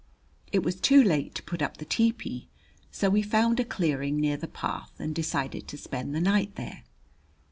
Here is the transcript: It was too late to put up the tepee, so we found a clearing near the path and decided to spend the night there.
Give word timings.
It 0.51 0.63
was 0.63 0.81
too 0.81 1.03
late 1.03 1.35
to 1.35 1.43
put 1.43 1.61
up 1.61 1.77
the 1.77 1.85
tepee, 1.85 2.47
so 2.89 3.07
we 3.07 3.21
found 3.21 3.59
a 3.59 3.63
clearing 3.63 4.17
near 4.19 4.35
the 4.35 4.47
path 4.47 4.93
and 4.97 5.13
decided 5.13 5.67
to 5.67 5.77
spend 5.77 6.15
the 6.15 6.19
night 6.19 6.55
there. 6.55 6.85